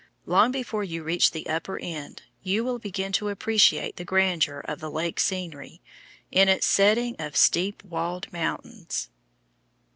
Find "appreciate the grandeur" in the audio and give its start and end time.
3.29-4.65